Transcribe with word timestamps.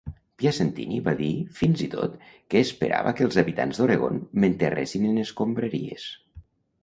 Piacentini 0.41 0.95
va 1.07 1.11
dir 1.17 1.27
fins 1.57 1.83
i 1.87 1.89
tot 1.95 2.15
que 2.53 2.63
esperava 2.69 3.13
que 3.19 3.27
els 3.29 3.37
habitants 3.43 3.81
d'Oregon 3.81 4.17
"m'enterressin 4.45 5.05
en 5.11 5.19
escombraries". 5.25 6.07